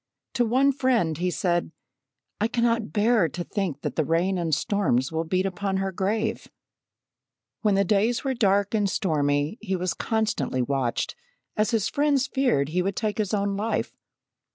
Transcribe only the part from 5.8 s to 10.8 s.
grave." When the days were dark and stormy he was constantly